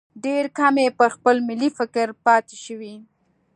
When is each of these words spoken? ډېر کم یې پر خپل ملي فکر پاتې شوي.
ډېر 0.25 0.45
کم 0.57 0.75
یې 0.83 0.89
پر 0.99 1.09
خپل 1.15 1.35
ملي 1.47 1.69
فکر 1.77 2.07
پاتې 2.25 2.55
شوي. 2.65 2.93